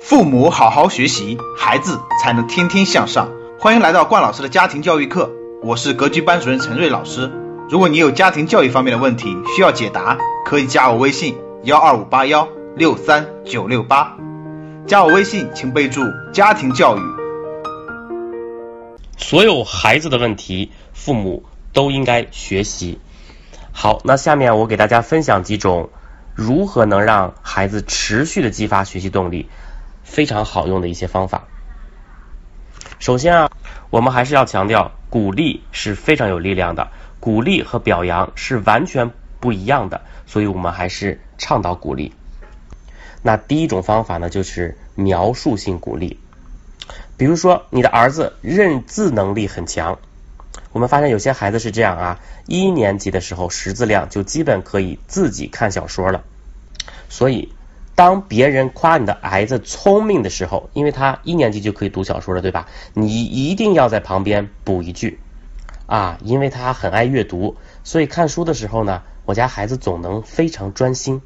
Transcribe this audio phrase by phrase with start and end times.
[0.00, 3.28] 父母好好学习，孩子才能天天向上。
[3.58, 5.30] 欢迎来到冠老师的家庭教育课，
[5.62, 7.30] 我是格局班主任陈瑞老师。
[7.68, 12.46] 如果你有家庭教育方面的问题需要解答，可以加我微信幺二五八幺
[12.76, 14.16] 六三九六八。
[14.86, 16.02] 加我微信，请备注
[16.32, 17.00] 家庭教育。
[19.16, 23.00] 所有孩子的问题，父母都应该学习。
[23.72, 25.90] 好，那下面我给大家分享几种
[26.34, 29.48] 如何能让孩子持续的激发学习动力，
[30.06, 31.48] 非常好用的一些方法。
[32.98, 33.50] 首先啊，
[33.90, 36.88] 我们还是要强调，鼓励是非常有力量的，
[37.20, 42.14] 鼓励和表扬是完全不一样的，所以我们还是倡导鼓励。
[43.22, 46.18] 那第一种方法呢，就是描述性鼓励。
[47.18, 49.98] 比如说，你的儿子认字能力很强，
[50.72, 56.22] 我们发现有些孩子是这样啊，一年级的时候识字量就基本可以自己看小说了。
[57.08, 57.52] 所以，
[57.96, 62.68] 当别人夸你的孩子聪明的时候，因为他一年级就可以读小说了，对吧？
[62.94, 65.18] 你一定要在旁边补一句
[65.86, 71.20] 啊，因为他很爱阅读，所以看书的时候呢，我家孩子总能非常专心。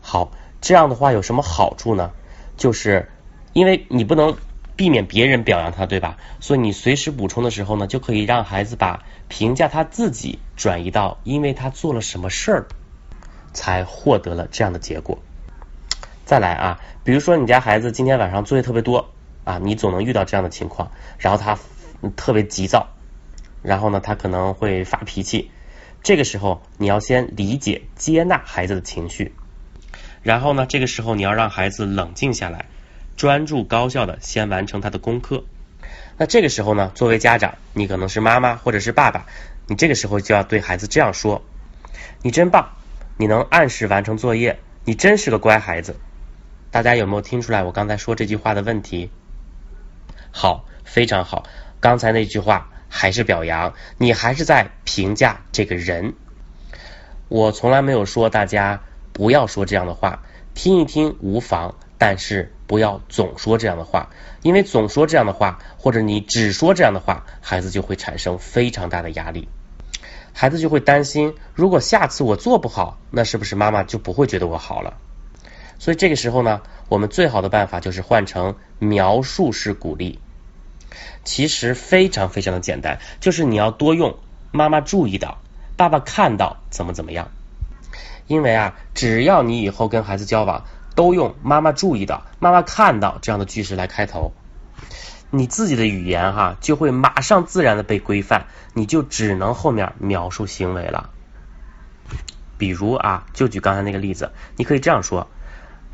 [0.00, 0.32] 好。
[0.64, 2.12] 这样的话有什么好处呢？
[2.56, 3.10] 就是
[3.52, 4.36] 因为你不能
[4.76, 6.18] 避免别人表扬他，对吧？
[6.38, 12.66] 所以你随时补充的时候呢，就可以让孩子把评价他自己转移到因为他做了什么事儿
[13.52, 15.18] 才获得了这样的结果。
[16.24, 19.10] 再来啊，比如说你家孩子今天晚上作业特别多
[19.44, 21.58] 啊，你总能遇到这样的情况，然后他
[22.16, 22.88] 特别急躁，
[23.62, 25.50] 然后呢他可能会发脾气，
[26.02, 29.34] 这个时候你要先理解接纳孩子的情绪。
[30.22, 32.66] 然后呢，这个时候你要让孩子冷静下来，
[33.16, 35.44] 专注高效的先完成他的功课。
[36.16, 39.26] 那这个时候呢，作为家长，你可能是妈妈或者是爸爸，
[39.66, 41.42] 你这个时候就要对孩子这样说
[42.22, 42.76] ：“你真棒，
[43.16, 45.96] 你能按时完成作业，你真是个乖孩子。”
[46.72, 49.10] 大家有没有听出来我刚才说这句话的问题？
[50.32, 51.44] 好，非常好。
[51.78, 56.14] 刚才那句话还是表扬，你还是在评价这个人。
[57.28, 58.80] 我从来没有说大家。
[59.14, 60.22] 不要说这样的话，
[60.54, 64.08] 听一听无妨，但是不要总说这样的话，
[64.40, 69.48] 因为总说这样的话，或者你只说这样的话，孩子就会产生非常大的压力，
[70.32, 74.96] 孩子就会担心，如果下次我做不好，那是不是妈妈就不会觉得我好了？
[75.82, 80.20] 所以这个时候呢，我们最好的办法就是换成描述式鼓励，
[81.24, 84.16] 其实非常非常的简单，就是你要多用
[84.52, 85.38] 妈妈注意到，
[85.76, 87.32] 爸爸看到怎么怎么样。
[88.28, 94.30] 因为啊，只要你以后跟孩子交往，都用“妈妈注意到”“妈妈看到”这样的句式来开头，
[95.30, 101.10] 你自己的语言哈就会马上自然的被规范，你就只能后面描述行为了。
[102.56, 105.26] 比如啊，就举刚才那个例子，你可以这样说：“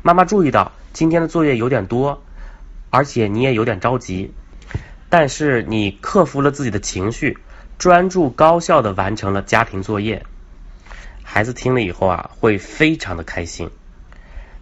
[0.01, 2.23] 妈妈注意到今天的作业有点多，
[2.89, 4.33] 而且你也有点着急，
[5.09, 7.37] 但是你克服了自己的情绪，
[7.77, 10.25] 专注高效的完成了家庭作业。”
[11.21, 13.69] 孩子听了以后啊，会非常的开心。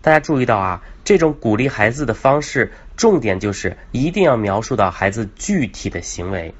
[0.01, 6.55] 大家注意到啊，这种鼓励孩子的方式，重点就是一定要描述到孩子具体的行为，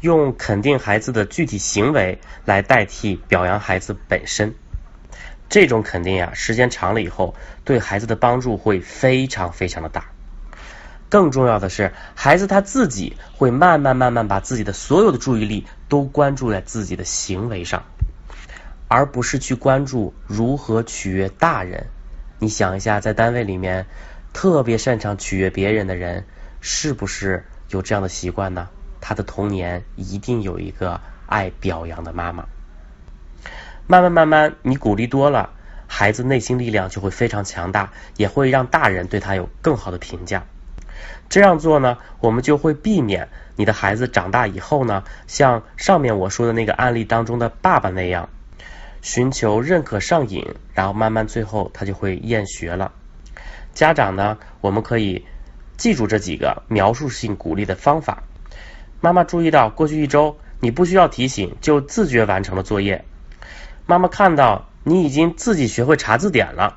[0.00, 4.54] 用肯定孩子的具体行为来代替表扬孩子本身。
[5.48, 10.06] 这种肯定呀，时间长了以后，对孩子的帮助会非常非常的大。
[11.08, 17.84] 更重要的是，孩子他自己会慢慢慢慢把自己的所有的注意力都关注在自己的行为上。
[18.90, 21.88] 而不是去关注如何取悦大人。
[22.38, 23.84] 你想一下，在单位里面
[24.32, 26.24] 特别擅长取悦别人的人，
[26.62, 28.68] 是不是有这样的习惯呢？
[29.00, 32.46] 他的童年一定有一个爱表扬的妈妈。
[33.90, 35.48] 慢慢慢慢，你鼓励多了，
[35.86, 40.44] 孩子内心力量就会非常强大，也会让大人对他有更好的评价。
[41.30, 48.28] 这样做呢，我们就会避免你的孩子长大以后呢，像上面我说的那个案例当中的爸爸那样。
[49.00, 50.44] 寻求认可上瘾，
[50.74, 52.92] 然后慢慢最后他就会厌学了。
[53.72, 55.24] 家长呢，我们可以
[55.78, 58.24] 记住这几个描述性鼓励的方法。
[59.00, 63.06] 妈妈注意到过去一周你不需要提醒就自觉完成了作业。
[63.88, 66.76] 妈妈看到你已经自己学会查字典了。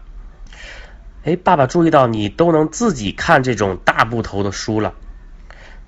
[1.25, 4.93] 哎，爸爸注意到你都能自己看这种大部头的书了。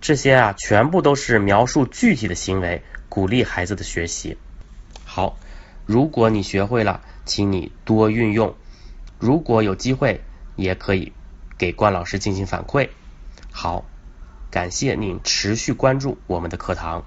[0.02, 4.38] 这些啊，全部都是描述具体的行为，鼓励孩子的学习。
[5.06, 5.38] 好。
[5.86, 8.56] 如果你学会了，请你多运用。
[9.20, 10.22] 如果有机会，
[10.56, 11.12] 也可以
[11.58, 12.88] 给关老师进行反馈。
[13.52, 13.84] 好，
[14.50, 17.04] 感谢您持续关注我们的课堂。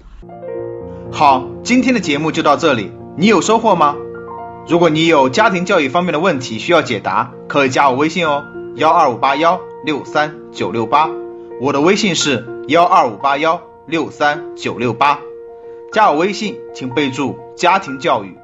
[1.11, 3.95] 好，今天的节目就到这里，你有收获吗？
[4.69, 8.43] 如果你有家庭教育方面的问题需要解答，可以加我微信哦，
[8.75, 11.09] 幺二五八幺六三九六八，
[11.61, 15.21] 我的微信是幺二五八幺六三九六八，
[15.93, 18.37] 加我微信请备注家庭教育。